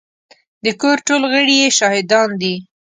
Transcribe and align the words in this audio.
د 0.63 0.65
کور 0.81 0.97
ټول 1.07 1.21
غړي 1.31 1.55
يې 1.61 1.69
شاهدان 1.79 2.29
دي. 2.41 2.55